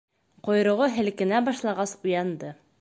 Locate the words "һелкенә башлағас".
0.95-1.97